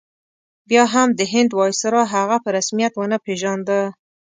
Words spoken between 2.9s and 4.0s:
ونه پېژانده.